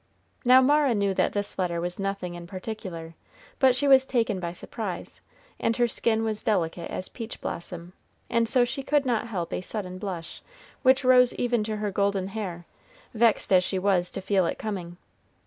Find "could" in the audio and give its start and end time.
8.81-9.05